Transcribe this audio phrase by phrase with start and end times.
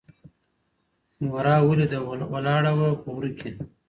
[1.25, 1.99] مورا ولیده
[2.33, 3.51] ولاړه وه په وره کي